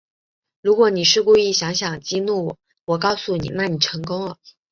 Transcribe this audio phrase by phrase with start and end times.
[0.63, 4.37] 如果你是故意想想激怒我，我告诉你，那你成功了